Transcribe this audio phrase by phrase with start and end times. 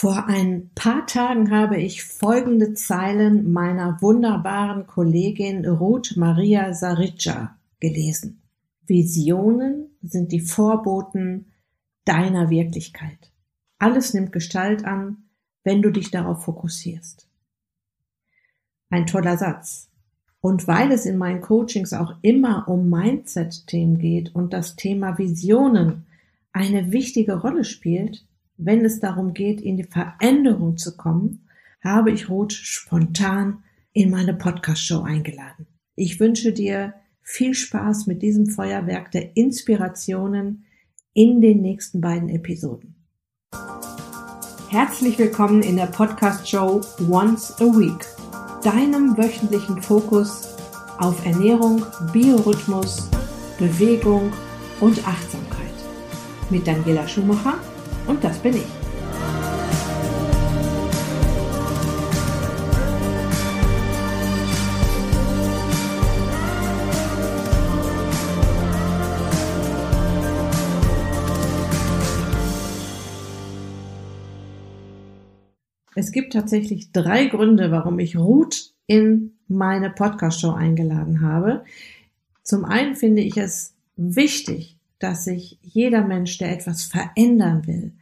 [0.00, 8.40] Vor ein paar Tagen habe ich folgende Zeilen meiner wunderbaren Kollegin Ruth Maria Saricca gelesen.
[8.86, 11.46] Visionen sind die Vorboten
[12.04, 13.32] deiner Wirklichkeit.
[13.80, 15.24] Alles nimmt Gestalt an,
[15.64, 17.28] wenn du dich darauf fokussierst.
[18.90, 19.90] Ein toller Satz.
[20.40, 26.06] Und weil es in meinen Coachings auch immer um Mindset-Themen geht und das Thema Visionen
[26.52, 28.27] eine wichtige Rolle spielt,
[28.58, 31.46] wenn es darum geht, in die Veränderung zu kommen,
[31.82, 33.62] habe ich Ruth spontan
[33.92, 35.66] in meine Podcast-Show eingeladen.
[35.94, 40.64] Ich wünsche dir viel Spaß mit diesem Feuerwerk der Inspirationen
[41.14, 42.96] in den nächsten beiden Episoden.
[44.70, 48.04] Herzlich willkommen in der Podcast-Show Once a Week,
[48.64, 50.56] deinem wöchentlichen Fokus
[50.98, 53.08] auf Ernährung, Biorhythmus,
[53.58, 54.32] Bewegung
[54.80, 55.48] und Achtsamkeit.
[56.50, 57.58] Mit Daniela Schumacher
[58.08, 58.66] und das bin ich.
[75.94, 81.64] Es gibt tatsächlich drei Gründe, warum ich Ruth in meine Podcast-Show eingeladen habe.
[82.44, 87.92] Zum einen finde ich es wichtig, dass sich jeder Mensch, der etwas verändern will,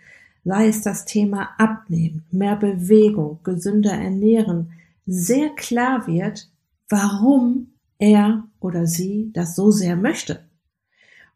[0.46, 4.70] sei es das Thema Abnehmen, mehr Bewegung, gesünder ernähren,
[5.04, 6.48] sehr klar wird,
[6.88, 10.44] warum er oder sie das so sehr möchte.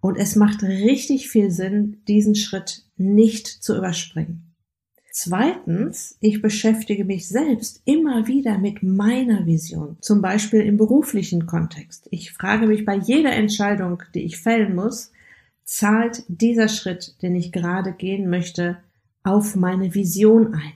[0.00, 4.54] Und es macht richtig viel Sinn, diesen Schritt nicht zu überspringen.
[5.12, 12.06] Zweitens, ich beschäftige mich selbst immer wieder mit meiner Vision, zum Beispiel im beruflichen Kontext.
[12.12, 15.10] Ich frage mich bei jeder Entscheidung, die ich fällen muss,
[15.64, 18.78] zahlt dieser Schritt, den ich gerade gehen möchte,
[19.22, 20.72] auf meine Vision ein.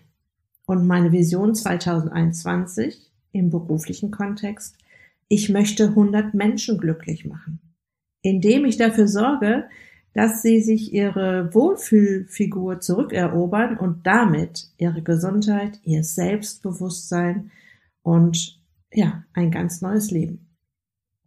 [0.66, 4.76] Und meine Vision 2021 im beruflichen Kontext,
[5.28, 7.60] ich möchte 100 Menschen glücklich machen,
[8.22, 9.64] indem ich dafür sorge,
[10.14, 17.50] dass sie sich ihre Wohlfühlfigur zurückerobern und damit ihre Gesundheit, ihr Selbstbewusstsein
[18.02, 18.60] und
[18.92, 20.46] ja, ein ganz neues Leben.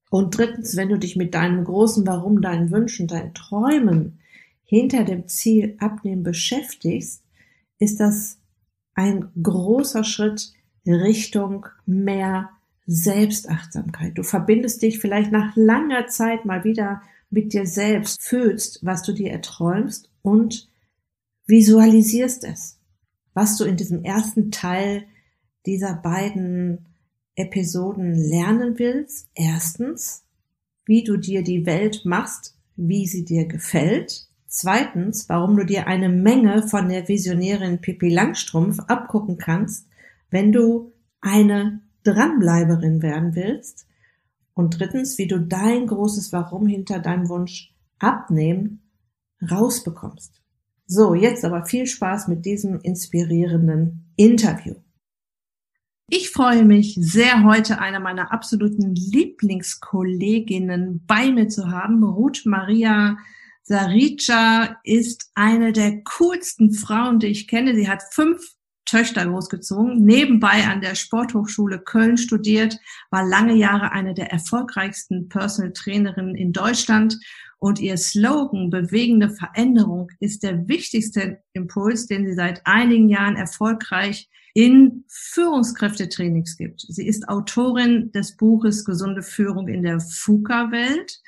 [0.10, 4.20] Und drittens, wenn du dich mit deinem großen Warum, deinen Wünschen, deinen Träumen
[4.68, 7.24] hinter dem Ziel Abnehmen beschäftigst,
[7.80, 8.38] ist das
[8.94, 10.54] ein großer Schritt
[10.86, 12.50] Richtung mehr
[12.86, 14.18] Selbstachtsamkeit.
[14.18, 19.14] Du verbindest dich vielleicht nach langer Zeit mal wieder mit dir selbst fühlst, was du
[19.14, 20.70] dir erträumst und
[21.46, 22.80] visualisierst es.
[23.34, 25.06] Was du in diesem ersten Teil
[25.66, 26.86] dieser beiden
[27.36, 29.30] Episoden lernen willst.
[29.36, 30.24] Erstens,
[30.86, 34.27] wie du dir die Welt machst, wie sie dir gefällt.
[34.48, 39.88] Zweitens, warum du dir eine Menge von der Visionärin Pippi Langstrumpf abgucken kannst,
[40.30, 43.88] wenn du eine Dranbleiberin werden willst.
[44.54, 48.82] Und drittens, wie du dein großes Warum hinter deinem Wunsch abnehmen
[49.52, 50.42] rausbekommst.
[50.86, 54.76] So, jetzt aber viel Spaß mit diesem inspirierenden Interview.
[56.10, 62.02] Ich freue mich sehr, heute eine meiner absoluten Lieblingskolleginnen bei mir zu haben.
[62.02, 63.18] Ruth Maria
[63.68, 67.76] Sarica ist eine der coolsten Frauen, die ich kenne.
[67.76, 68.42] Sie hat fünf
[68.86, 72.80] Töchter großgezogen, nebenbei an der Sporthochschule Köln studiert,
[73.12, 77.20] war lange Jahre eine der erfolgreichsten Personal Trainerinnen in Deutschland
[77.60, 84.30] und ihr Slogan bewegende Veränderung ist der wichtigste Impuls, den sie seit einigen Jahren erfolgreich
[84.54, 86.86] in Führungskräftetrainings gibt.
[86.88, 91.22] Sie ist Autorin des Buches Gesunde Führung in der FUKA-Welt.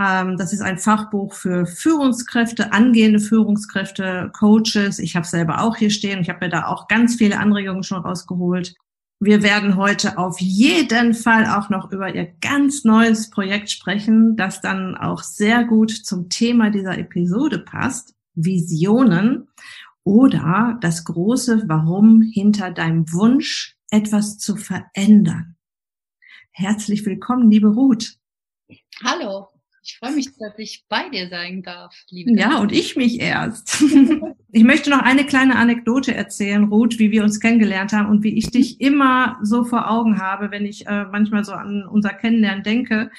[0.00, 4.98] Ähm, das ist ein Fachbuch für Führungskräfte, angehende Führungskräfte, Coaches.
[4.98, 6.20] Ich habe selber auch hier stehen.
[6.20, 8.74] Ich habe mir da auch ganz viele Anregungen schon rausgeholt.
[9.18, 14.60] Wir werden heute auf jeden Fall auch noch über ihr ganz neues Projekt sprechen, das
[14.60, 18.14] dann auch sehr gut zum Thema dieser Episode passt.
[18.34, 19.48] Visionen
[20.04, 25.56] oder das große Warum hinter deinem Wunsch, etwas zu verändern.
[26.50, 28.18] Herzlich willkommen, liebe Ruth.
[29.02, 29.55] Hallo.
[29.86, 32.36] Ich freue mich, dass ich bei dir sein darf, liebe.
[32.36, 33.84] Ja, und ich mich erst.
[34.52, 38.36] ich möchte noch eine kleine Anekdote erzählen, Ruth, wie wir uns kennengelernt haben und wie
[38.36, 42.64] ich dich immer so vor Augen habe, wenn ich äh, manchmal so an unser Kennenlernen
[42.64, 43.12] denke.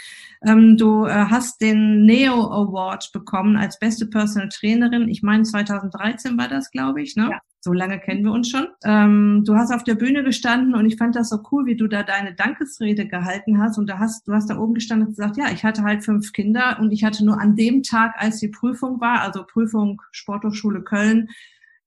[0.46, 5.08] Ähm, du äh, hast den Neo Award bekommen als beste Personal Trainerin.
[5.08, 7.16] Ich meine, 2013 war das, glaube ich.
[7.16, 7.30] Ne?
[7.32, 8.68] Ja so lange kennen wir uns schon.
[8.84, 11.88] Ähm, du hast auf der Bühne gestanden und ich fand das so cool, wie du
[11.88, 13.78] da deine Dankesrede gehalten hast.
[13.78, 16.34] Und da hast, du hast da oben gestanden und gesagt, ja, ich hatte halt fünf
[16.34, 20.84] Kinder und ich hatte nur an dem Tag, als die Prüfung war, also Prüfung Sporthochschule
[20.84, 21.30] Köln,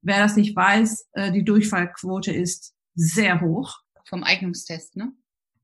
[0.03, 3.79] wer das nicht weiß, äh, die Durchfallquote ist sehr hoch.
[4.09, 5.13] Vom Eignungstest, ne?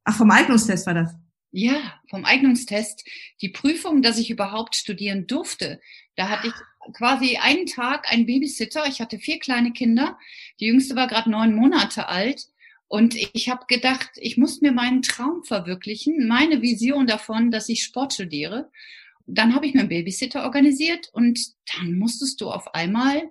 [0.05, 1.14] Ach, vom Eignungstest war das.
[1.50, 3.05] Ja, vom Eignungstest.
[3.41, 5.81] Die Prüfung, dass ich überhaupt studieren durfte.
[6.14, 6.55] Da hatte ich
[6.93, 8.87] quasi einen Tag einen Babysitter.
[8.87, 10.19] Ich hatte vier kleine Kinder.
[10.61, 12.47] Die jüngste war gerade neun Monate alt.
[12.88, 17.83] Und ich habe gedacht, ich muss mir meinen Traum verwirklichen, meine Vision davon, dass ich
[17.83, 18.71] Sport studiere.
[19.27, 21.41] Dann habe ich mir einen Babysitter organisiert und
[21.75, 23.31] dann musstest du auf einmal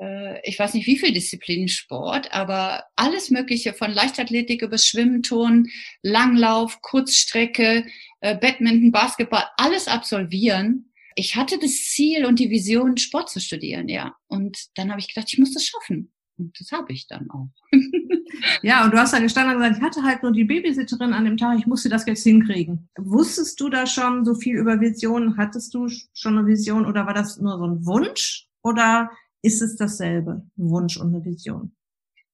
[0.00, 5.22] äh, ich weiß nicht wie viel Disziplinen Sport, aber alles Mögliche von Leichtathletik über Schwimmen,
[5.22, 5.70] Turnen,
[6.02, 7.86] Langlauf, Kurzstrecke,
[8.20, 10.89] äh, Badminton, Basketball, alles absolvieren.
[11.20, 14.16] Ich hatte das Ziel und die Vision, Sport zu studieren, ja.
[14.26, 16.10] Und dann habe ich gedacht, ich muss das schaffen.
[16.38, 17.50] Und das habe ich dann auch.
[18.62, 21.26] ja, und du hast da gestanden und gesagt, ich hatte halt nur die Babysitterin an
[21.26, 22.88] dem Tag, ich musste das jetzt hinkriegen.
[22.98, 25.36] Wusstest du da schon so viel über Visionen?
[25.36, 28.48] Hattest du schon eine Vision oder war das nur so ein Wunsch?
[28.62, 29.10] Oder
[29.42, 31.76] ist es dasselbe, ein Wunsch und eine Vision?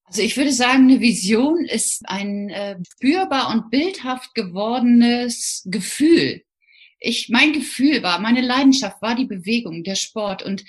[0.04, 6.42] Also ich würde sagen, eine Vision ist ein äh, spürbar und bildhaft gewordenes Gefühl.
[6.98, 10.64] Ich, mein Gefühl war, meine Leidenschaft war die Bewegung, der Sport und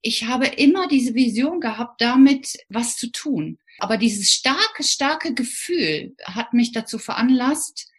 [0.00, 3.58] ich habe immer diese Vision gehabt, damit was zu tun.
[3.78, 7.90] Aber dieses starke, starke Gefühl hat mich dazu veranlasst,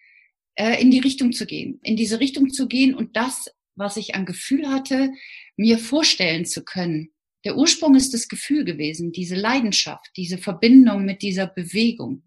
[0.56, 4.16] äh, in die Richtung zu gehen, in diese Richtung zu gehen und das, was ich
[4.16, 5.12] an Gefühl hatte,
[5.56, 7.12] mir vorstellen zu können.
[7.46, 12.24] Der Ursprung ist das Gefühl gewesen, diese Leidenschaft, diese Verbindung mit dieser Bewegung.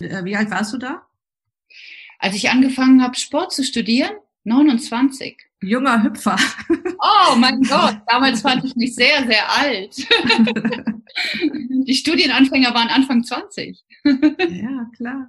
[0.00, 1.06] Äh, wie alt warst du da?
[2.18, 4.12] Als ich angefangen habe, Sport zu studieren,
[4.44, 5.36] 29.
[5.62, 6.36] Junger Hüpfer.
[7.04, 9.96] Oh mein Gott, damals fand ich mich sehr, sehr alt.
[11.86, 13.84] Die Studienanfänger waren Anfang 20.
[14.04, 15.28] Ja, klar.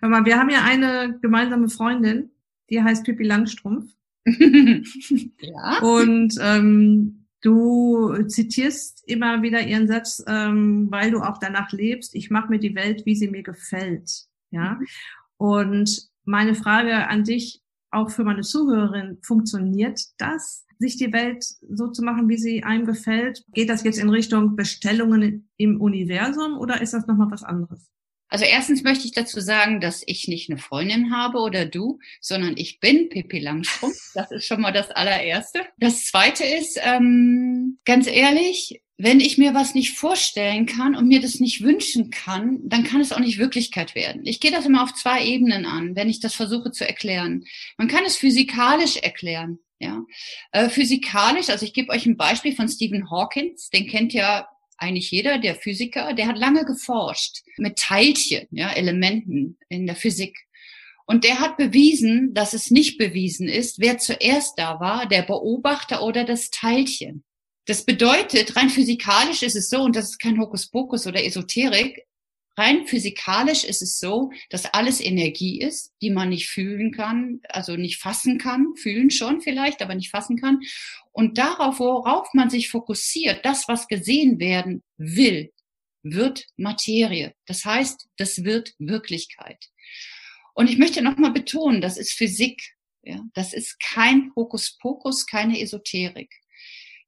[0.00, 2.30] Hör mal, wir haben ja eine gemeinsame Freundin,
[2.70, 3.90] die heißt Pippi Langstrumpf.
[4.26, 5.78] Ja.
[5.80, 12.30] Und ähm, Du zitierst immer wieder ihren Satz, ähm, weil du auch danach lebst, ich
[12.30, 14.26] mache mir die Welt, wie sie mir gefällt.
[14.50, 14.74] Ja.
[14.74, 14.86] Mhm.
[15.36, 21.88] Und meine Frage an dich, auch für meine Zuhörerin, funktioniert das, sich die Welt so
[21.88, 23.44] zu machen, wie sie einem gefällt?
[23.52, 27.90] Geht das jetzt in Richtung Bestellungen im Universum oder ist das nochmal was anderes?
[28.30, 32.56] Also erstens möchte ich dazu sagen, dass ich nicht eine Freundin habe oder du, sondern
[32.56, 33.96] ich bin Pippi Langstrumpf.
[34.14, 35.60] Das ist schon mal das allererste.
[35.78, 41.20] Das zweite ist, ähm, ganz ehrlich, wenn ich mir was nicht vorstellen kann und mir
[41.20, 44.22] das nicht wünschen kann, dann kann es auch nicht Wirklichkeit werden.
[44.24, 47.44] Ich gehe das immer auf zwei Ebenen an, wenn ich das versuche zu erklären.
[47.76, 49.60] Man kann es physikalisch erklären.
[49.80, 50.04] Ja,
[50.50, 55.12] äh, physikalisch, also ich gebe euch ein Beispiel von Stephen Hawkins, den kennt ja eigentlich
[55.12, 60.36] jeder, der Physiker, der hat lange geforscht mit Teilchen, ja, Elementen in der Physik.
[61.06, 66.02] Und der hat bewiesen, dass es nicht bewiesen ist, wer zuerst da war, der Beobachter
[66.02, 67.22] oder das Teilchen.
[67.68, 72.02] Das bedeutet, rein physikalisch ist es so, und das ist kein Hokuspokus oder Esoterik,
[72.56, 77.76] rein physikalisch ist es so, dass alles Energie ist, die man nicht fühlen kann, also
[77.76, 80.60] nicht fassen kann, fühlen schon vielleicht, aber nicht fassen kann.
[81.12, 85.52] Und darauf, worauf man sich fokussiert, das, was gesehen werden will,
[86.02, 87.34] wird Materie.
[87.44, 89.68] Das heißt, das wird Wirklichkeit.
[90.54, 92.62] Und ich möchte nochmal betonen, das ist Physik.
[93.02, 93.22] Ja?
[93.34, 96.30] Das ist kein Hokuspokus, keine Esoterik.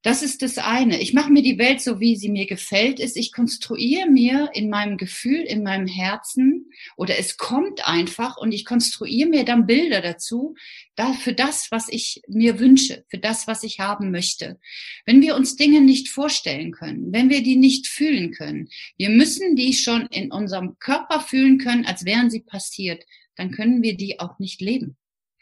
[0.03, 0.99] Das ist das eine.
[1.03, 3.19] Ich mache mir die Welt so, wie sie mir gefällt ist.
[3.19, 8.65] Ich konstruiere mir in meinem Gefühl, in meinem Herzen oder es kommt einfach und ich
[8.65, 10.55] konstruiere mir dann Bilder dazu,
[10.97, 14.59] da, für das, was ich mir wünsche, für das, was ich haben möchte.
[15.05, 19.55] Wenn wir uns Dinge nicht vorstellen können, wenn wir die nicht fühlen können, wir müssen
[19.55, 23.05] die schon in unserem Körper fühlen können, als wären sie passiert,
[23.37, 24.97] dann können wir die auch nicht leben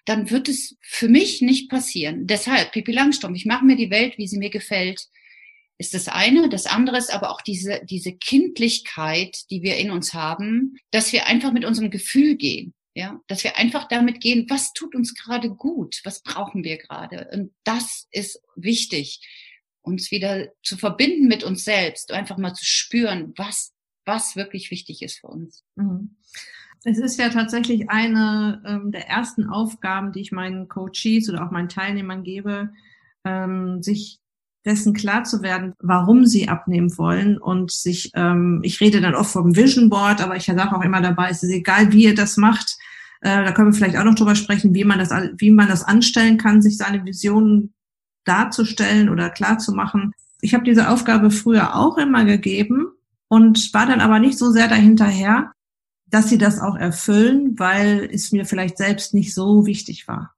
[0.08, 2.26] dann wird es für mich nicht passieren.
[2.26, 5.06] Deshalb, Pipi Langstrumpf, ich mache mir die Welt, wie sie mir gefällt,
[5.76, 6.48] ist das eine.
[6.48, 11.26] Das andere ist aber auch diese, diese Kindlichkeit, die wir in uns haben, dass wir
[11.26, 12.74] einfach mit unserem Gefühl gehen.
[12.94, 16.00] Ja, dass wir einfach damit gehen, was tut uns gerade gut?
[16.02, 17.28] Was brauchen wir gerade?
[17.32, 19.20] Und das ist wichtig,
[19.82, 23.72] uns wieder zu verbinden mit uns selbst, einfach mal zu spüren, was,
[24.04, 25.62] was wirklich wichtig ist für uns.
[25.76, 26.16] Mhm.
[26.84, 31.50] Es ist ja tatsächlich eine ähm, der ersten Aufgaben, die ich meinen Coaches oder auch
[31.50, 32.70] meinen Teilnehmern gebe,
[33.24, 34.20] ähm, sich
[34.64, 39.32] dessen klar zu werden, warum sie abnehmen wollen und sich, ähm, ich rede dann oft
[39.32, 42.36] vom Vision Board, aber ich sage auch immer dabei, es ist egal, wie ihr das
[42.36, 42.76] macht,
[43.20, 45.84] äh, da können wir vielleicht auch noch drüber sprechen, wie man das, wie man das
[45.84, 47.72] anstellen kann, sich seine Visionen
[48.24, 50.12] darzustellen oder klar zu machen.
[50.40, 52.88] Ich habe diese Aufgabe früher auch immer gegeben
[53.28, 55.52] und war dann aber nicht so sehr dahinterher,
[56.10, 60.34] dass sie das auch erfüllen, weil es mir vielleicht selbst nicht so wichtig war.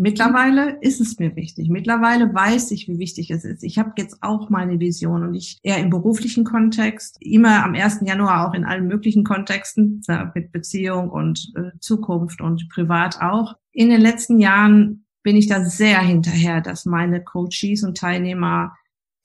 [0.00, 1.68] Mittlerweile ist es mir wichtig.
[1.70, 3.64] Mittlerweile weiß ich, wie wichtig es ist.
[3.64, 8.02] Ich habe jetzt auch meine Vision und ich eher im beruflichen Kontext, immer am 1.
[8.02, 10.00] Januar auch in allen möglichen Kontexten,
[10.36, 13.56] mit Beziehung und äh, Zukunft und privat auch.
[13.72, 18.76] In den letzten Jahren bin ich da sehr hinterher, dass meine Coaches und Teilnehmer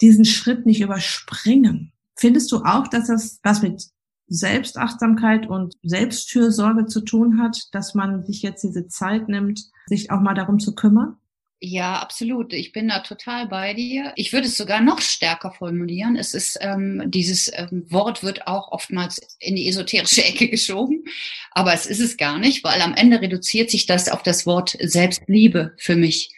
[0.02, 1.92] diesen Schritt nicht überspringen.
[2.16, 3.93] Findest du auch, dass das was mit
[4.34, 10.22] Selbstachtsamkeit und Selbstfürsorge zu tun hat, dass man sich jetzt diese Zeit nimmt, sich auch
[10.22, 11.18] mal darum zu kümmern?
[11.66, 12.52] Ja, absolut.
[12.52, 14.12] Ich bin da total bei dir.
[14.18, 16.18] Ich würde es sogar noch stärker formulieren.
[16.18, 21.06] Es ist ähm, dieses ähm, Wort wird auch oftmals in die esoterische Ecke geschoben,
[21.52, 24.76] aber es ist es gar nicht, weil am Ende reduziert sich das auf das Wort
[24.82, 26.32] Selbstliebe für mich.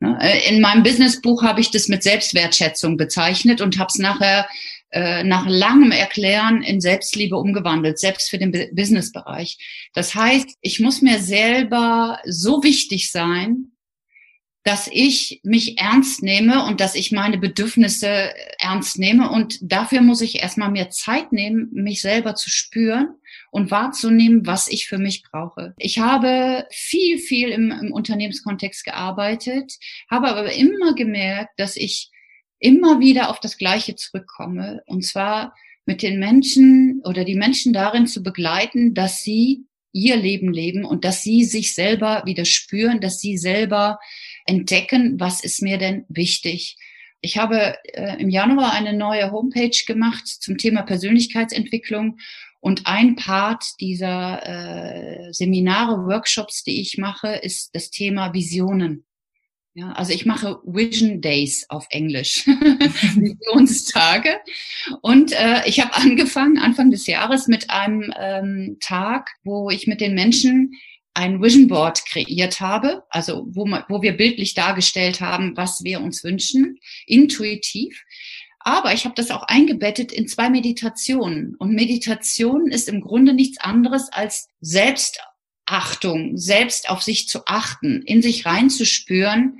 [0.00, 0.18] Ne?
[0.20, 4.48] Äh, in meinem Businessbuch habe ich das mit Selbstwertschätzung bezeichnet und habe es nachher
[4.90, 9.58] äh, nach langem Erklären in Selbstliebe umgewandelt, selbst für den Businessbereich.
[9.92, 13.72] Das heißt, ich muss mir selber so wichtig sein,
[14.64, 19.30] dass ich mich ernst nehme und dass ich meine Bedürfnisse ernst nehme.
[19.30, 23.08] Und dafür muss ich erstmal mehr Zeit nehmen, mich selber zu spüren
[23.50, 25.74] und wahrzunehmen, was ich für mich brauche.
[25.76, 29.74] Ich habe viel, viel im, im Unternehmenskontext gearbeitet,
[30.10, 32.10] habe aber immer gemerkt, dass ich
[32.64, 34.82] immer wieder auf das Gleiche zurückkomme.
[34.86, 35.54] Und zwar
[35.84, 41.04] mit den Menschen oder die Menschen darin zu begleiten, dass sie ihr Leben leben und
[41.04, 43.98] dass sie sich selber wieder spüren, dass sie selber
[44.46, 46.76] entdecken, was ist mir denn wichtig.
[47.20, 52.18] Ich habe äh, im Januar eine neue Homepage gemacht zum Thema Persönlichkeitsentwicklung
[52.60, 59.04] und ein Part dieser äh, Seminare, Workshops, die ich mache, ist das Thema Visionen.
[59.76, 64.38] Ja, also ich mache Vision Days auf Englisch, Visionstage.
[65.02, 70.00] Und äh, ich habe angefangen Anfang des Jahres mit einem ähm, Tag, wo ich mit
[70.00, 70.74] den Menschen
[71.12, 76.22] ein Vision Board kreiert habe, also wo, wo wir bildlich dargestellt haben, was wir uns
[76.22, 78.00] wünschen, intuitiv.
[78.60, 81.56] Aber ich habe das auch eingebettet in zwei Meditationen.
[81.56, 85.20] Und Meditation ist im Grunde nichts anderes als selbst
[85.74, 89.58] Achtung, selbst auf sich zu achten, in sich reinzuspüren,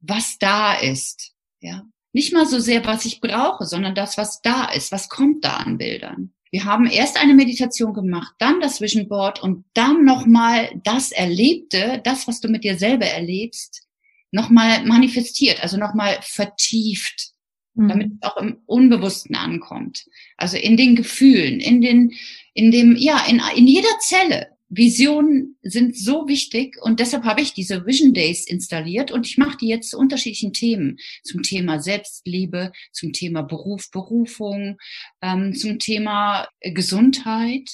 [0.00, 1.32] was da ist.
[1.60, 5.44] Ja, nicht mal so sehr, was ich brauche, sondern das, was da ist, was kommt
[5.44, 6.32] da an Bildern.
[6.52, 12.00] Wir haben erst eine Meditation gemacht, dann das Vision Board und dann nochmal das Erlebte,
[12.04, 13.82] das, was du mit dir selber erlebst,
[14.30, 17.32] nochmal manifestiert, also nochmal vertieft,
[17.74, 17.88] mhm.
[17.88, 20.06] damit es auch im Unbewussten ankommt.
[20.36, 22.12] Also in den Gefühlen, in den,
[22.54, 24.57] in dem, ja, in, in jeder Zelle.
[24.68, 29.56] Visionen sind so wichtig und deshalb habe ich diese Vision Days installiert und ich mache
[29.56, 30.98] die jetzt zu unterschiedlichen Themen.
[31.24, 34.76] Zum Thema Selbstliebe, zum Thema Beruf, Berufung,
[35.22, 37.70] ähm, zum Thema äh, Gesundheit.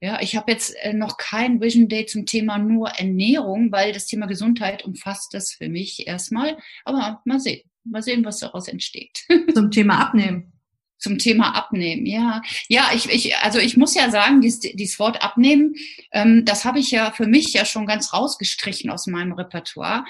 [0.00, 4.06] Ja, ich habe jetzt äh, noch kein Vision Day zum Thema nur Ernährung, weil das
[4.06, 6.56] Thema Gesundheit umfasst das für mich erstmal.
[6.86, 9.26] Aber mal sehen, mal sehen, was daraus entsteht.
[9.54, 10.52] Zum Thema Abnehmen
[11.00, 12.06] zum Thema Abnehmen.
[12.06, 15.74] Ja, ja, ich, ich also ich muss ja sagen, dieses, dieses Wort Abnehmen,
[16.12, 20.04] ähm, das habe ich ja für mich ja schon ganz rausgestrichen aus meinem Repertoire,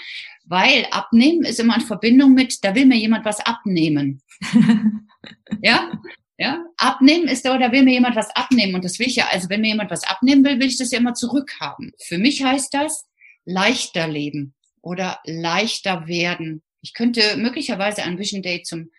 [0.45, 4.21] weil Abnehmen ist immer in Verbindung mit, da will mir jemand was abnehmen.
[5.63, 5.93] ja,
[6.37, 9.29] ja, abnehmen ist da, da will mir jemand was abnehmen und das will ich ja,
[9.31, 11.93] also wenn mir jemand was abnehmen will, will ich das ja immer zurückhaben.
[11.99, 13.07] Für mich heißt das
[13.45, 16.63] leichter leben oder leichter werden.
[16.81, 18.91] Ich könnte möglicherweise ein Vision Day zum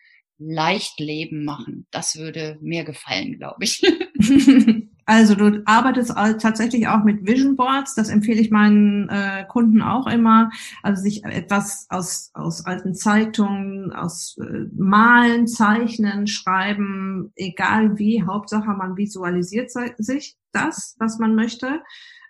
[0.42, 1.86] leicht Leben machen.
[1.92, 3.82] Das würde mir gefallen, glaube ich.
[5.08, 10.08] Also du arbeitest tatsächlich auch mit Vision Boards, das empfehle ich meinen äh, Kunden auch
[10.08, 10.52] immer.
[10.84, 18.70] Also sich etwas aus, aus alten Zeitungen, aus äh, Malen, Zeichnen, Schreiben, egal wie, Hauptsache
[18.70, 21.82] man visualisiert sich das, was man möchte.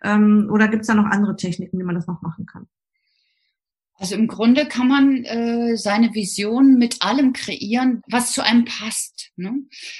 [0.03, 2.67] Ähm, oder gibt es da noch andere Techniken, wie man das noch machen kann?
[4.01, 9.29] Also im Grunde kann man äh, seine Vision mit allem kreieren, was zu einem passt.
[9.35, 9.53] Ne?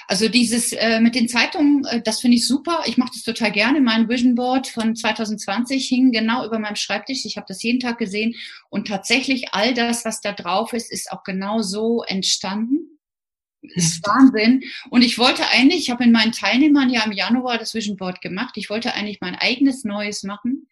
[0.07, 2.81] Also dieses äh, mit den Zeitungen, äh, das finde ich super.
[2.87, 3.79] Ich mache das total gerne.
[3.79, 7.25] Mein Vision Board von 2020 hing genau über meinem Schreibtisch.
[7.25, 8.33] Ich habe das jeden Tag gesehen
[8.71, 12.97] und tatsächlich all das, was da drauf ist, ist auch genau so entstanden.
[13.61, 14.63] Das ist Wahnsinn.
[14.89, 18.19] Und ich wollte eigentlich, ich habe in meinen Teilnehmern ja im Januar das Vision Board
[18.19, 18.57] gemacht.
[18.57, 20.67] Ich wollte eigentlich mein eigenes Neues machen.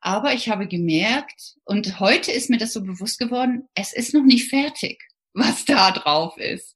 [0.00, 4.24] Aber ich habe gemerkt, und heute ist mir das so bewusst geworden, es ist noch
[4.24, 5.02] nicht fertig,
[5.34, 6.74] was da drauf ist.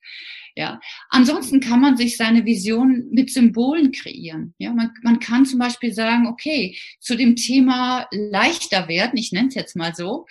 [0.54, 0.80] Ja.
[1.08, 4.54] Ansonsten kann man sich seine Vision mit Symbolen kreieren.
[4.58, 9.48] Ja, man, man kann zum Beispiel sagen, okay, zu dem Thema leichter werden, ich nenne
[9.48, 10.26] es jetzt mal so,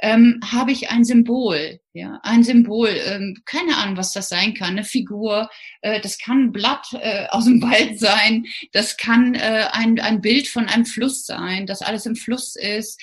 [0.00, 1.80] ähm, habe ich ein Symbol.
[1.96, 5.48] Ja, ein Symbol, ähm, keine Ahnung, was das sein kann, eine Figur,
[5.80, 10.20] äh, das kann ein Blatt äh, aus dem Wald sein, das kann äh, ein, ein
[10.20, 13.00] Bild von einem Fluss sein, dass alles im Fluss ist,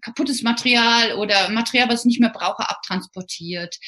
[0.00, 3.78] kaputtes Material oder Material, was ich nicht mehr brauche, abtransportiert.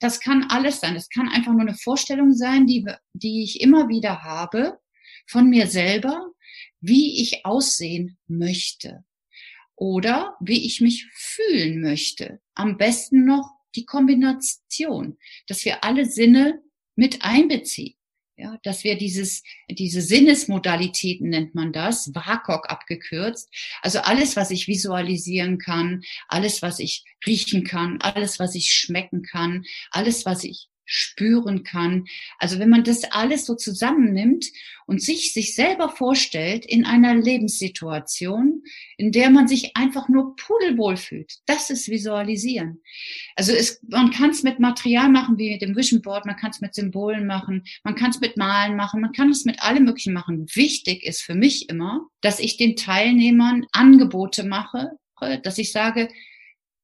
[0.00, 0.94] Das kann alles sein.
[0.94, 4.80] Das kann einfach nur eine Vorstellung sein, die, die ich immer wieder habe
[5.28, 6.26] von mir selber,
[6.80, 9.04] wie ich aussehen möchte
[9.76, 12.40] oder wie ich mich fühlen möchte.
[12.56, 16.62] Am besten noch die Kombination, dass wir alle Sinne
[16.96, 17.96] mit einbeziehen.
[18.38, 23.48] Ja, dass wir dieses, diese Sinnesmodalitäten nennt man das, WAKOK abgekürzt.
[23.82, 29.22] Also alles, was ich visualisieren kann, alles, was ich riechen kann, alles, was ich schmecken
[29.22, 32.06] kann, alles, was ich spüren kann.
[32.38, 34.46] Also wenn man das alles so zusammennimmt
[34.86, 38.62] und sich sich selber vorstellt in einer Lebenssituation,
[38.96, 42.82] in der man sich einfach nur pudelwohl fühlt, das ist Visualisieren.
[43.36, 46.50] Also es, man kann es mit Material machen, wie mit dem Vision Board, man kann
[46.50, 49.84] es mit Symbolen machen, man kann es mit Malen machen, man kann es mit allem
[49.84, 50.46] Möglichen machen.
[50.54, 54.90] Wichtig ist für mich immer, dass ich den Teilnehmern Angebote mache,
[55.42, 56.08] dass ich sage,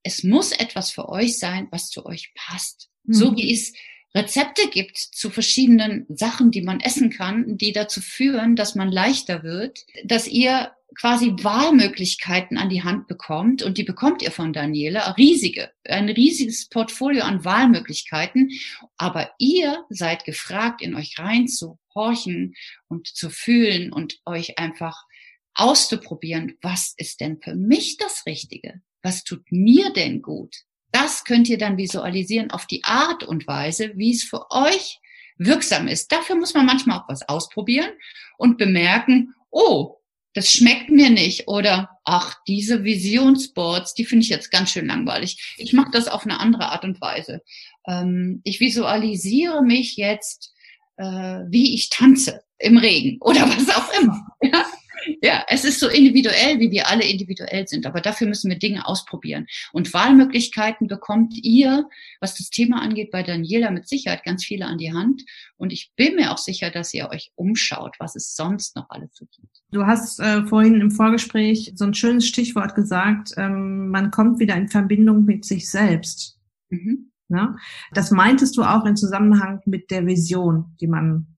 [0.03, 2.89] es muss etwas für euch sein, was zu euch passt.
[3.09, 3.37] So mhm.
[3.37, 3.73] wie es
[4.15, 9.43] Rezepte gibt zu verschiedenen Sachen, die man essen kann, die dazu führen, dass man leichter
[9.43, 15.11] wird, dass ihr quasi Wahlmöglichkeiten an die Hand bekommt und die bekommt ihr von Daniela,
[15.13, 18.51] riesige, ein riesiges Portfolio an Wahlmöglichkeiten,
[18.97, 22.55] aber ihr seid gefragt, in euch reinzuhorchen
[22.89, 25.05] und zu fühlen und euch einfach
[25.55, 28.81] auszuprobieren, was ist denn für mich das Richtige?
[29.03, 30.57] Was tut mir denn gut?
[31.09, 35.01] Das könnt ihr dann visualisieren auf die Art und Weise, wie es für euch
[35.39, 36.13] wirksam ist.
[36.13, 37.89] Dafür muss man manchmal auch was ausprobieren
[38.37, 39.97] und bemerken, oh,
[40.35, 45.55] das schmeckt mir nicht oder ach, diese Visionsboards, die finde ich jetzt ganz schön langweilig.
[45.57, 47.41] Ich mache das auf eine andere Art und Weise.
[47.87, 50.53] Ähm, ich visualisiere mich jetzt,
[50.99, 51.05] äh,
[51.49, 54.27] wie ich tanze im Regen oder was auch immer.
[54.43, 54.63] Ja?
[55.23, 57.87] Ja, es ist so individuell, wie wir alle individuell sind.
[57.87, 59.47] Aber dafür müssen wir Dinge ausprobieren.
[59.73, 61.89] Und Wahlmöglichkeiten bekommt ihr,
[62.21, 65.25] was das Thema angeht, bei Daniela mit Sicherheit ganz viele an die Hand.
[65.57, 69.11] Und ich bin mir auch sicher, dass ihr euch umschaut, was es sonst noch alles
[69.13, 69.63] so gibt.
[69.71, 74.57] Du hast äh, vorhin im Vorgespräch so ein schönes Stichwort gesagt, ähm, man kommt wieder
[74.57, 76.39] in Verbindung mit sich selbst.
[76.71, 77.11] Mhm.
[77.29, 77.57] Ja?
[77.93, 81.37] Das meintest du auch in Zusammenhang mit der Vision, die man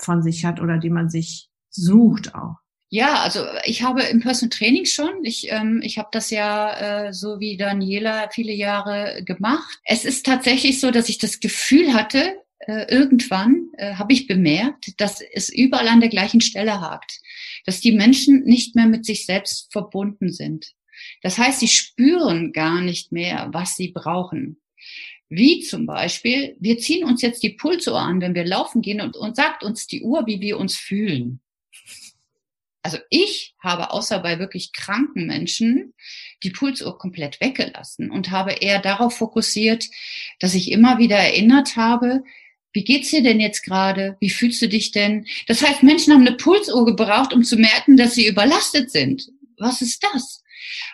[0.00, 2.56] von sich hat oder die man sich sucht auch.
[2.90, 7.12] Ja, also ich habe im Personal Training schon, ich, ähm, ich habe das ja äh,
[7.12, 9.78] so wie Daniela viele Jahre gemacht.
[9.84, 14.98] Es ist tatsächlich so, dass ich das Gefühl hatte, äh, irgendwann äh, habe ich bemerkt,
[15.00, 17.20] dass es überall an der gleichen Stelle hakt,
[17.66, 20.72] dass die Menschen nicht mehr mit sich selbst verbunden sind.
[21.22, 24.62] Das heißt, sie spüren gar nicht mehr, was sie brauchen.
[25.28, 29.14] Wie zum Beispiel, wir ziehen uns jetzt die Pulsuhr an, wenn wir laufen gehen und,
[29.14, 31.42] und sagt uns die Uhr, wie wir uns fühlen
[32.82, 35.94] also ich habe außer bei wirklich kranken Menschen
[36.42, 39.84] die Pulsuhr komplett weggelassen und habe eher darauf fokussiert,
[40.40, 42.22] dass ich immer wieder erinnert habe,
[42.72, 44.16] wie geht's dir denn jetzt gerade?
[44.20, 45.26] Wie fühlst du dich denn?
[45.46, 49.28] Das heißt, Menschen haben eine Pulsuhr gebraucht, um zu merken, dass sie überlastet sind.
[49.58, 50.42] Was ist das?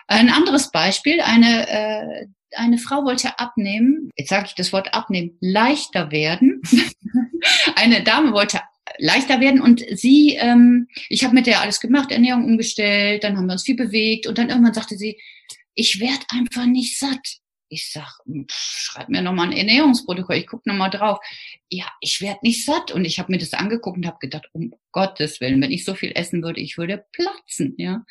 [0.07, 5.37] Ein anderes Beispiel, eine, äh, eine Frau wollte abnehmen, jetzt sage ich das Wort abnehmen,
[5.41, 6.61] leichter werden.
[7.75, 8.61] eine Dame wollte
[8.97, 9.61] leichter werden.
[9.61, 13.63] Und sie, ähm, ich habe mit der alles gemacht, Ernährung umgestellt, dann haben wir uns
[13.63, 15.19] viel bewegt und dann irgendwann sagte sie,
[15.73, 17.39] ich werde einfach nicht satt.
[17.67, 21.19] Ich sag, hm, schreib mir nochmal ein Ernährungsprotokoll, ich guck nochmal drauf.
[21.69, 22.91] Ja, ich werde nicht satt.
[22.91, 25.95] Und ich habe mir das angeguckt und habe gedacht, um Gottes Willen, wenn ich so
[25.95, 27.75] viel essen würde, ich würde platzen.
[27.77, 28.05] Ja,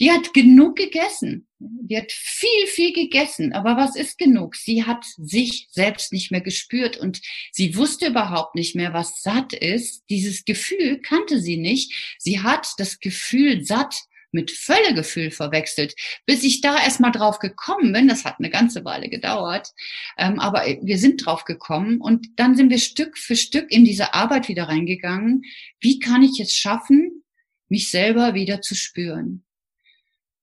[0.00, 1.46] Die hat genug gegessen.
[1.58, 3.52] Die hat viel, viel gegessen.
[3.52, 4.56] Aber was ist genug?
[4.56, 7.20] Sie hat sich selbst nicht mehr gespürt und
[7.52, 10.04] sie wusste überhaupt nicht mehr, was satt ist.
[10.08, 12.16] Dieses Gefühl kannte sie nicht.
[12.18, 13.94] Sie hat das Gefühl satt
[14.30, 15.94] mit Völlegefühl verwechselt.
[16.26, 19.72] Bis ich da erstmal drauf gekommen bin, das hat eine ganze Weile gedauert,
[20.16, 24.14] ähm, aber wir sind drauf gekommen und dann sind wir Stück für Stück in diese
[24.14, 25.42] Arbeit wieder reingegangen.
[25.80, 27.24] Wie kann ich es schaffen,
[27.68, 29.44] mich selber wieder zu spüren?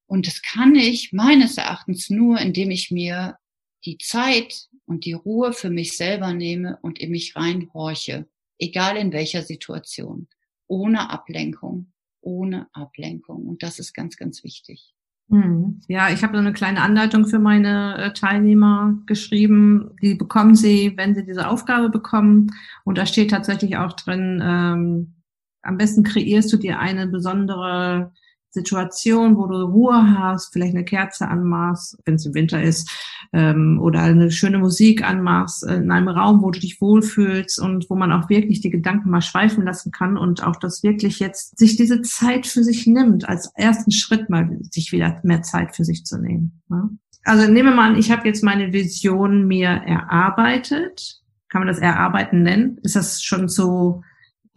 [0.07, 3.37] Und das kann ich meines Erachtens nur, indem ich mir
[3.85, 8.27] die Zeit und die Ruhe für mich selber nehme und in mich reinhorche,
[8.59, 10.27] egal in welcher Situation,
[10.67, 11.91] ohne Ablenkung
[12.25, 13.47] ohne Ablenkung.
[13.47, 14.93] Und das ist ganz, ganz wichtig.
[15.29, 15.81] Hm.
[15.87, 19.95] Ja, ich habe so eine kleine Anleitung für meine äh, Teilnehmer geschrieben.
[20.01, 22.51] Die bekommen sie, wenn sie diese Aufgabe bekommen.
[22.83, 25.15] Und da steht tatsächlich auch drin, ähm,
[25.63, 28.13] am besten kreierst du dir eine besondere
[28.55, 32.89] Situation, wo du Ruhe hast, vielleicht eine Kerze anmachst, wenn es im Winter ist,
[33.33, 37.89] ähm, oder eine schöne Musik anmachst, äh, in einem Raum, wo du dich wohlfühlst und
[37.89, 41.57] wo man auch wirklich die Gedanken mal schweifen lassen kann und auch das wirklich jetzt
[41.57, 45.83] sich diese Zeit für sich nimmt, als ersten Schritt mal sich wieder mehr Zeit für
[45.83, 46.61] sich zu nehmen.
[46.69, 46.89] Ne?
[47.23, 51.21] Also nehmen wir mal an, ich habe jetzt meine Vision mir erarbeitet.
[51.49, 52.77] Kann man das erarbeiten nennen?
[52.83, 54.03] Ist das schon so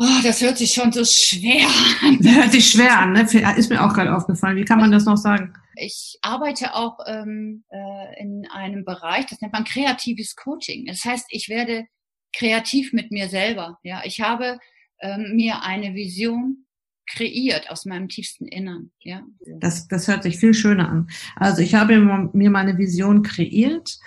[0.00, 1.66] Oh, das hört sich schon so schwer
[2.02, 2.18] an.
[2.22, 3.22] Das hört sich schwer an, ne?
[3.56, 4.56] Ist mir auch gerade aufgefallen.
[4.56, 5.52] Wie kann man das noch sagen?
[5.74, 10.86] Ich arbeite auch ähm, äh, in einem Bereich, das nennt man kreatives Coaching.
[10.86, 11.86] Das heißt, ich werde
[12.32, 13.78] kreativ mit mir selber.
[13.82, 14.58] Ja, ich habe
[15.00, 16.66] ähm, mir eine Vision
[17.10, 18.92] kreiert aus meinem tiefsten Innern.
[19.00, 19.22] Ja.
[19.60, 21.08] Das, das hört sich viel schöner an.
[21.36, 21.98] Also ich habe
[22.32, 23.98] mir meine Vision kreiert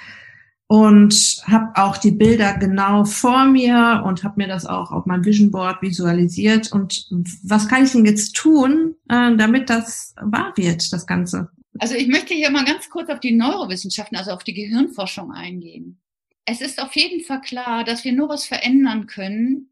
[0.71, 5.25] und habe auch die Bilder genau vor mir und habe mir das auch auf meinem
[5.25, 6.71] Vision Board visualisiert.
[6.71, 7.07] Und
[7.43, 11.51] was kann ich denn jetzt tun, äh, damit das wahr wird, das Ganze?
[11.77, 15.99] Also ich möchte hier mal ganz kurz auf die Neurowissenschaften, also auf die Gehirnforschung eingehen.
[16.45, 19.71] Es ist auf jeden Fall klar, dass wir nur was verändern können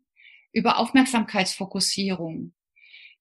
[0.52, 2.52] über Aufmerksamkeitsfokussierung.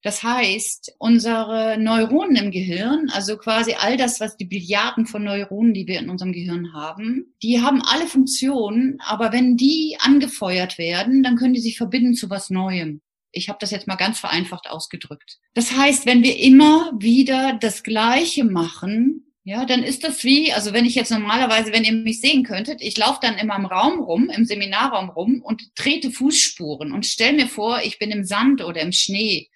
[0.03, 5.75] Das heißt, unsere Neuronen im Gehirn, also quasi all das, was die Billiarden von Neuronen,
[5.75, 11.23] die wir in unserem Gehirn haben, die haben alle Funktionen, aber wenn die angefeuert werden,
[11.25, 13.01] dann können die sich verbinden zu was Neuem.
[13.33, 15.39] Ich habe das jetzt mal ganz vereinfacht ausgedrückt.
[15.55, 20.73] Das heißt, wenn wir immer wieder das Gleiche machen, ja, dann ist das wie, also
[20.73, 23.99] wenn ich jetzt normalerweise, wenn ihr mich sehen könntet, ich laufe dann immer im Raum
[24.01, 28.63] rum, im Seminarraum rum und trete Fußspuren und stell mir vor, ich bin im Sand
[28.63, 29.49] oder im Schnee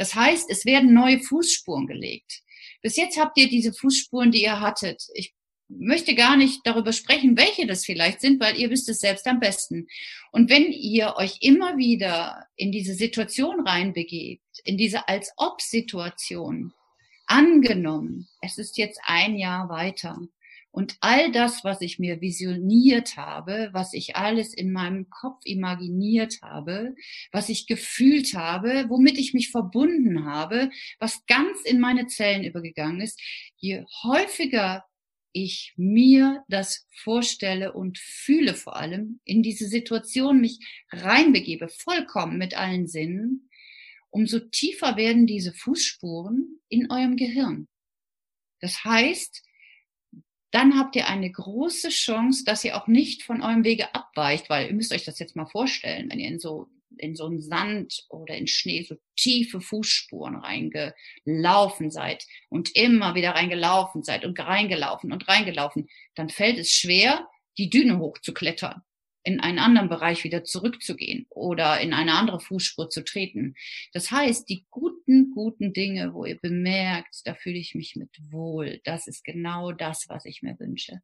[0.00, 2.40] das heißt, es werden neue Fußspuren gelegt.
[2.80, 5.06] Bis jetzt habt ihr diese Fußspuren, die ihr hattet.
[5.12, 5.34] Ich
[5.68, 9.40] möchte gar nicht darüber sprechen, welche das vielleicht sind, weil ihr wisst es selbst am
[9.40, 9.88] besten.
[10.32, 16.72] Und wenn ihr euch immer wieder in diese Situation reinbegebt, in diese als ob Situation,
[17.26, 20.18] angenommen, es ist jetzt ein Jahr weiter,
[20.72, 26.38] und all das, was ich mir visioniert habe, was ich alles in meinem Kopf imaginiert
[26.42, 26.94] habe,
[27.32, 33.00] was ich gefühlt habe, womit ich mich verbunden habe, was ganz in meine Zellen übergegangen
[33.00, 33.20] ist,
[33.56, 34.84] je häufiger
[35.32, 40.58] ich mir das vorstelle und fühle vor allem, in diese Situation mich
[40.90, 43.48] reinbegebe, vollkommen mit allen Sinnen,
[44.10, 47.68] umso tiefer werden diese Fußspuren in eurem Gehirn.
[48.60, 49.42] Das heißt,
[50.50, 54.68] dann habt ihr eine große Chance, dass ihr auch nicht von eurem Wege abweicht, weil
[54.68, 58.04] ihr müsst euch das jetzt mal vorstellen, wenn ihr in so in so einen Sand
[58.08, 65.12] oder in Schnee so tiefe Fußspuren reingelaufen seid und immer wieder reingelaufen seid und reingelaufen
[65.12, 68.82] und reingelaufen, dann fällt es schwer, die Düne hochzuklettern
[69.22, 73.54] in einen anderen Bereich wieder zurückzugehen oder in eine andere Fußspur zu treten.
[73.92, 78.80] Das heißt, die guten, guten Dinge, wo ihr bemerkt, da fühle ich mich mit wohl,
[78.84, 81.02] das ist genau das, was ich mir wünsche.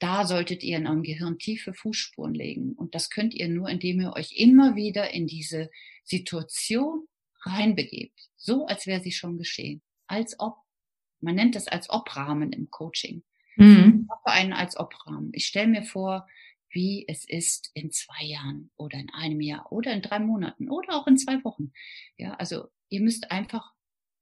[0.00, 2.72] Da solltet ihr in eurem Gehirn tiefe Fußspuren legen.
[2.72, 5.70] Und das könnt ihr nur, indem ihr euch immer wieder in diese
[6.04, 7.06] Situation
[7.42, 8.18] reinbegebt.
[8.36, 9.82] So, als wäre sie schon geschehen.
[10.06, 10.56] Als ob.
[11.20, 13.22] Man nennt das als Ob-Rahmen im Coaching.
[13.56, 14.08] Mhm.
[14.08, 15.32] Ich einen als Ob-Rahmen.
[15.34, 16.26] Ich stelle mir vor,
[16.72, 20.94] wie es ist in zwei Jahren oder in einem Jahr oder in drei Monaten oder
[20.94, 21.72] auch in zwei Wochen.
[22.16, 23.72] Ja, also ihr müsst einfach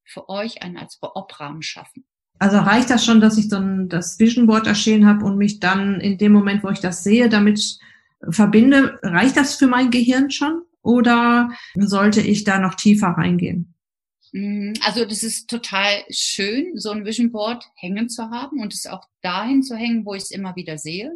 [0.04, 2.04] für euch einen als Obrahmen schaffen.
[2.38, 6.00] Also reicht das schon, dass ich dann das Vision Board erschienen habe und mich dann
[6.00, 7.78] in dem Moment, wo ich das sehe, damit
[8.30, 8.98] verbinde?
[9.02, 13.74] Reicht das für mein Gehirn schon oder sollte ich da noch tiefer reingehen?
[14.32, 18.86] Mm, also das ist total schön, so ein Vision Board hängen zu haben und es
[18.86, 21.12] auch dahin zu hängen, wo ich es immer wieder sehe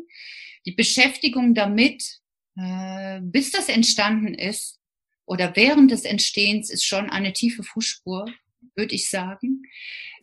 [0.66, 2.20] die Beschäftigung damit,
[2.57, 4.79] äh, bis das entstanden ist
[5.25, 8.27] oder während des Entstehens ist schon eine tiefe Fußspur,
[8.75, 9.62] würde ich sagen.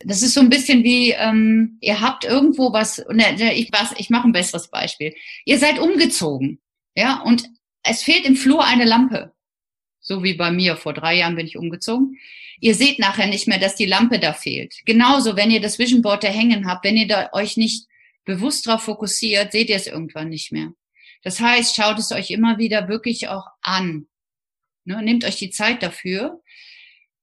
[0.04, 3.92] Das ist so ein bisschen wie, ähm, ihr habt irgendwo was, ne, ne ich, was,
[3.98, 5.14] ich mache ein besseres Beispiel.
[5.44, 6.60] Ihr seid umgezogen,
[6.94, 7.48] ja, und
[7.82, 9.32] es fehlt im Flur eine Lampe.
[10.00, 12.18] So wie bei mir, vor drei Jahren bin ich umgezogen.
[12.60, 14.74] Ihr seht nachher nicht mehr, dass die Lampe da fehlt.
[14.86, 17.86] Genauso, wenn ihr das Vision Board da hängen habt, wenn ihr da euch nicht
[18.24, 20.72] bewusst darauf fokussiert, seht ihr es irgendwann nicht mehr.
[21.22, 24.06] Das heißt, schaut es euch immer wieder wirklich auch an.
[24.84, 26.40] Ne, nehmt euch die Zeit dafür.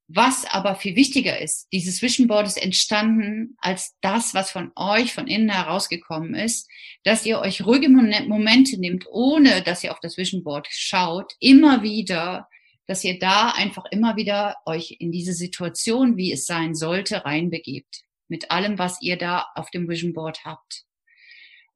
[0.09, 5.13] Was aber viel wichtiger ist, dieses Vision Board ist entstanden als das, was von euch
[5.13, 6.69] von innen herausgekommen ist,
[7.03, 11.83] dass ihr euch ruhige Momente nehmt, ohne dass ihr auf das Vision Board schaut, immer
[11.83, 12.47] wieder,
[12.85, 18.03] dass ihr da einfach immer wieder euch in diese Situation, wie es sein sollte, reinbegebt.
[18.29, 20.86] Mit allem, was ihr da auf dem Vision Board habt.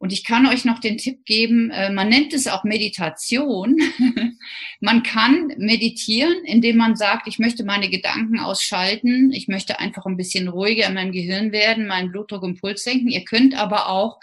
[0.01, 3.77] Und ich kann euch noch den Tipp geben, äh, man nennt es auch Meditation.
[4.79, 10.17] man kann meditieren, indem man sagt, ich möchte meine Gedanken ausschalten, ich möchte einfach ein
[10.17, 13.09] bisschen ruhiger in meinem Gehirn werden, meinen Blutdruck und Puls senken.
[13.09, 14.19] Ihr könnt aber auch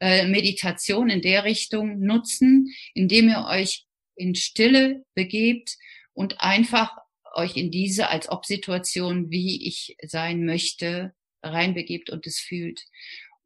[0.00, 5.76] äh, Meditation in der Richtung nutzen, indem ihr euch in Stille begebt
[6.12, 6.96] und einfach
[7.36, 12.82] euch in diese als Ob-Situation, wie ich sein möchte, reinbegebt und es fühlt.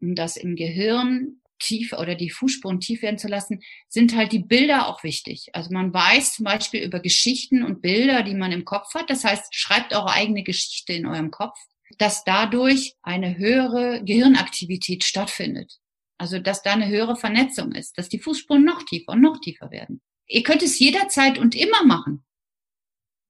[0.01, 4.41] Um das im Gehirn tief oder die Fußspuren tief werden zu lassen, sind halt die
[4.41, 5.49] Bilder auch wichtig.
[5.53, 9.11] Also man weiß zum Beispiel über Geschichten und Bilder, die man im Kopf hat.
[9.11, 11.59] Das heißt, schreibt eure eigene Geschichte in eurem Kopf,
[11.99, 15.79] dass dadurch eine höhere Gehirnaktivität stattfindet.
[16.19, 19.71] Also, dass da eine höhere Vernetzung ist, dass die Fußspuren noch tiefer und noch tiefer
[19.71, 20.01] werden.
[20.27, 22.25] Ihr könnt es jederzeit und immer machen.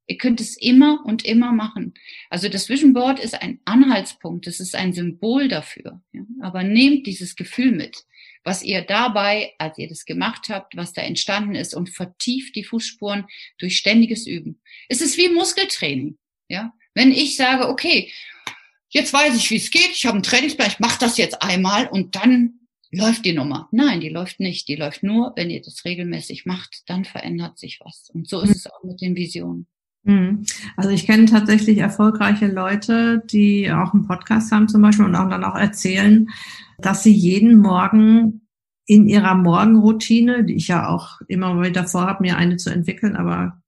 [0.06, 1.94] Ihr könnt es immer und immer machen.
[2.28, 6.02] Also das Vision Board ist ein Anhaltspunkt, es ist ein Symbol dafür.
[6.12, 6.22] Ja?
[6.42, 8.04] Aber nehmt dieses Gefühl mit
[8.44, 12.64] was ihr dabei, als ihr das gemacht habt, was da entstanden ist und vertieft die
[12.64, 13.26] Fußspuren
[13.58, 14.60] durch ständiges Üben.
[14.88, 16.18] Es ist wie Muskeltraining.
[16.48, 18.12] Ja, wenn ich sage, okay,
[18.90, 21.88] jetzt weiß ich, wie es geht, ich habe einen Trainingsplan, ich mache das jetzt einmal
[21.88, 22.60] und dann
[22.94, 23.68] läuft die Nummer.
[23.72, 24.68] Nein, die läuft nicht.
[24.68, 28.10] Die läuft nur, wenn ihr das regelmäßig macht, dann verändert sich was.
[28.10, 28.54] Und so ist mhm.
[28.54, 29.66] es auch mit den Visionen.
[30.04, 30.44] Mhm.
[30.76, 35.28] Also ich kenne tatsächlich erfolgreiche Leute, die auch einen Podcast haben zum Beispiel und auch
[35.28, 36.28] dann auch erzählen,
[36.78, 38.42] dass sie jeden Morgen
[38.86, 43.62] in ihrer Morgenroutine, die ich ja auch immer wieder vorhabe, mir eine zu entwickeln, aber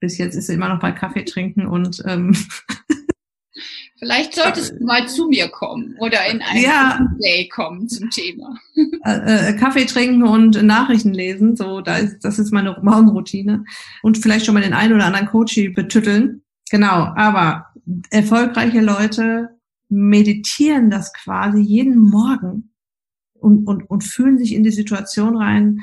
[0.00, 2.36] bis jetzt ist sie immer noch bei Kaffee trinken und ähm,
[4.02, 8.58] Vielleicht solltest du mal zu mir kommen oder in ein ja, Day kommen zum Thema.
[9.04, 13.64] Äh, äh, Kaffee trinken und Nachrichten lesen, so da ist, das ist meine Morgenroutine
[14.02, 16.42] und vielleicht schon mal den einen oder anderen Coach betütteln.
[16.70, 17.66] Genau, aber
[18.10, 19.50] erfolgreiche Leute
[19.88, 22.72] meditieren das quasi jeden Morgen
[23.34, 25.80] und, und, und fühlen sich in die Situation rein,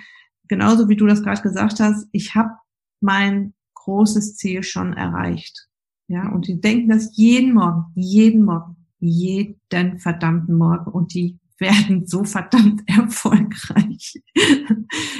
[0.49, 2.51] genauso wie du das gerade gesagt hast, ich habe
[2.99, 5.68] mein großes Ziel schon erreicht.
[6.09, 12.07] Ja, und die denken das jeden Morgen, jeden Morgen, jeden verdammten Morgen und die werden
[12.07, 14.19] so verdammt erfolgreich.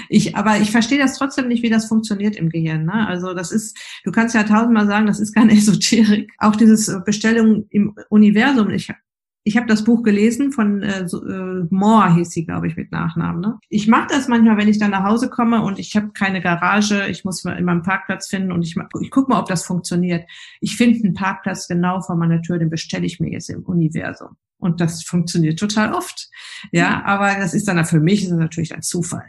[0.10, 2.86] Ich, aber ich verstehe das trotzdem nicht, wie das funktioniert im Gehirn.
[2.86, 3.08] Ne?
[3.08, 6.32] Also das ist, du kannst ja tausendmal sagen, das ist keine Esoterik.
[6.40, 8.72] Auch dieses äh, Bestellung im Universum.
[8.72, 8.90] Ich
[9.44, 13.42] ich habe das Buch gelesen von äh, äh, Moore, hieß sie, glaube ich, mit Nachnamen.
[13.42, 13.58] Ne?
[13.70, 17.08] Ich mache das manchmal, wenn ich dann nach Hause komme und ich habe keine Garage,
[17.08, 20.30] ich muss in meinem Parkplatz finden und ich, ich gucke mal, ob das funktioniert.
[20.60, 24.36] Ich finde einen Parkplatz genau vor meiner Tür, den bestelle ich mir jetzt im Universum.
[24.58, 26.30] Und das funktioniert total oft.
[26.72, 29.26] Ja, aber das ist dann für mich ist das natürlich ein Zufall.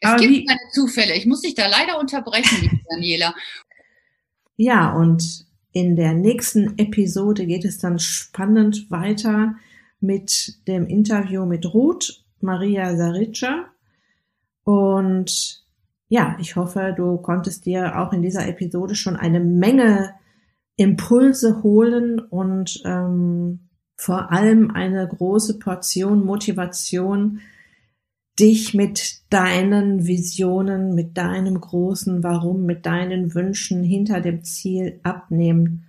[0.00, 1.14] Es aber gibt wie, keine Zufälle.
[1.14, 3.32] Ich muss dich da leider unterbrechen, Daniela.
[4.56, 9.56] Ja, und in der nächsten Episode geht es dann spannend weiter
[10.00, 13.66] mit dem Interview mit Ruth Maria Sarica.
[14.64, 15.64] Und
[16.08, 20.14] ja, ich hoffe, du konntest dir auch in dieser Episode schon eine Menge
[20.76, 27.40] Impulse holen und ähm, vor allem eine große Portion Motivation,
[28.38, 35.84] dich mit deinen Visionen, mit deinem großen Warum, mit deinen Wünschen hinter dem Ziel abnehmen,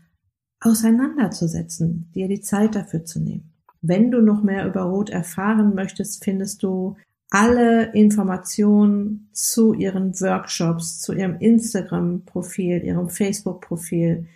[0.59, 3.53] auseinanderzusetzen, dir die Zeit dafür zu nehmen.
[3.81, 6.95] Wenn du noch mehr über Rot erfahren möchtest, findest du
[7.29, 14.27] alle Informationen zu ihren Workshops, zu ihrem Instagram-Profil, ihrem Facebook-Profil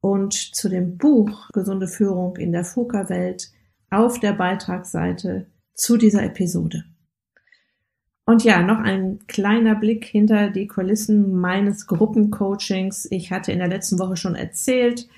[0.00, 3.52] und zu dem Buch Gesunde Führung in der FUKA-Welt
[3.90, 6.84] auf der Beitragsseite zu dieser Episode.
[8.30, 13.08] Und ja, noch ein kleiner Blick hinter die Kulissen meines Gruppencoachings.
[13.10, 15.08] Ich hatte in der letzten Woche schon erzählt,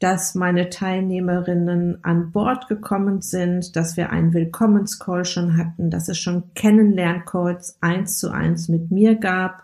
[0.00, 6.18] dass meine Teilnehmerinnen an Bord gekommen sind, dass wir einen Willkommenscall schon hatten, dass es
[6.18, 9.62] schon Kennenlerncalls eins zu eins mit mir gab.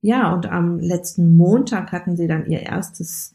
[0.00, 3.32] Ja, und am letzten Montag hatten sie dann ihr erstes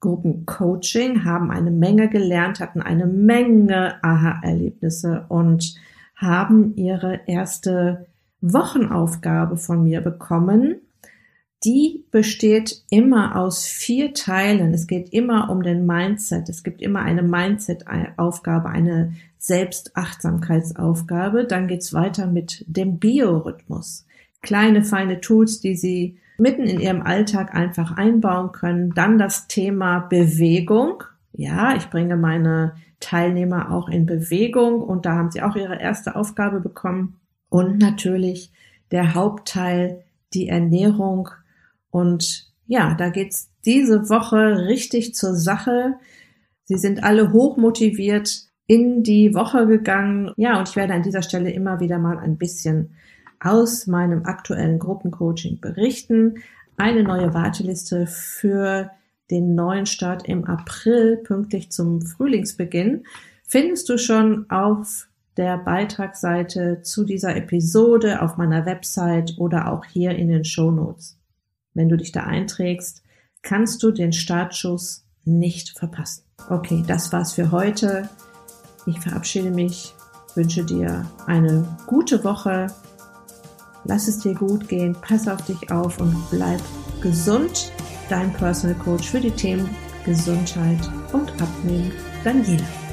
[0.00, 5.74] Gruppencoaching, haben eine Menge gelernt, hatten eine Menge Aha-Erlebnisse und
[6.16, 8.06] haben ihre erste
[8.40, 10.80] Wochenaufgabe von mir bekommen.
[11.64, 14.72] Die besteht immer aus vier Teilen.
[14.72, 16.48] Es geht immer um den Mindset.
[16.48, 21.46] Es gibt immer eine Mindset-Aufgabe, eine Selbstachtsamkeitsaufgabe.
[21.46, 24.06] Dann geht's weiter mit dem Biorhythmus.
[24.40, 28.94] Kleine, feine Tools, die Sie mitten in Ihrem Alltag einfach einbauen können.
[28.94, 31.02] Dann das Thema Bewegung.
[31.32, 36.16] Ja, ich bringe meine Teilnehmer auch in Bewegung und da haben sie auch ihre erste
[36.16, 37.17] Aufgabe bekommen.
[37.48, 38.52] Und natürlich
[38.90, 41.30] der Hauptteil, die Ernährung.
[41.90, 45.94] Und ja, da geht's diese Woche richtig zur Sache.
[46.64, 48.48] Sie sind alle hoch motiviert.
[48.70, 50.32] in die Woche gegangen.
[50.36, 52.90] Ja, und ich werde an dieser Stelle immer wieder mal ein bisschen
[53.40, 56.42] aus meinem aktuellen Gruppencoaching berichten.
[56.76, 58.90] Eine neue Warteliste für
[59.30, 63.04] den neuen Start im April, pünktlich zum Frühlingsbeginn,
[63.42, 65.08] findest du schon auf
[65.38, 71.16] der Beitragsseite zu dieser Episode auf meiner Website oder auch hier in den Show Notes.
[71.74, 73.02] Wenn du dich da einträgst,
[73.42, 76.24] kannst du den Startschuss nicht verpassen.
[76.50, 78.08] Okay, das war's für heute.
[78.86, 79.94] Ich verabschiede mich,
[80.34, 82.66] wünsche dir eine gute Woche.
[83.84, 86.60] Lass es dir gut gehen, pass auf dich auf und bleib
[87.00, 87.70] gesund.
[88.08, 89.70] Dein Personal Coach für die Themen
[90.04, 90.80] Gesundheit
[91.12, 91.92] und Abnehmen,
[92.24, 92.87] Daniela.